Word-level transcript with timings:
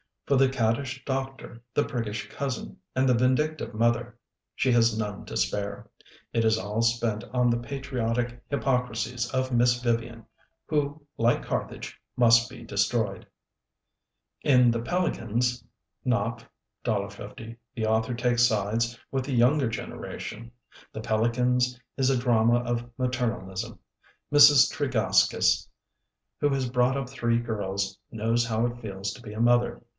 For 0.25 0.35
the 0.37 0.49
caddish 0.49 1.03
doctor, 1.03 1.61
the 1.73 1.83
priggish 1.83 2.29
cousin, 2.29 2.77
and 2.95 3.07
the 3.07 3.13
vindictive 3.13 3.73
mother, 3.73 4.17
she 4.55 4.71
has 4.71 4.97
none 4.97 5.25
to 5.25 5.35
spare. 5.35 5.89
It 6.31 6.45
is 6.45 6.57
all 6.57 6.81
spent 6.81 7.25
on 7.25 7.49
the 7.49 7.57
patriotic 7.59 8.41
hypocrisies 8.49 9.29
of 9.31 9.51
Miss 9.51 9.81
Vivian, 9.83 10.25
who, 10.67 11.05
like 11.17 11.43
Carthage, 11.43 11.99
must 12.15 12.49
be 12.49 12.63
destroyed. 12.63 13.27
In 14.41 14.71
The 14.71 14.81
Pelicans 14.81 15.63
(Knopf; 16.05 16.45
$1.50) 16.85 17.57
the 17.75 17.85
author 17.85 18.15
takes 18.15 18.43
sides 18.47 18.97
with 19.11 19.25
the 19.25 19.33
younger 19.35 19.67
generation. 19.67 20.49
The 20.93 21.01
Pelicans 21.01 21.79
is 21.97 22.09
a 22.09 22.17
drama 22.17 22.59
of 22.61 22.89
maternalism. 22.97 23.77
Mrs. 24.31 24.71
Tregaskis, 24.73 25.67
who 26.39 26.49
has 26.49 26.69
brought 26.69 26.95
up 26.97 27.09
three 27.09 27.37
girls, 27.37 27.99
knows 28.11 28.45
how 28.47 28.65
it 28.65 28.81
feels 28.81 29.11
to 29.13 29.21
be 29.21 29.33
a 29.33 29.41
mother. 29.41 29.83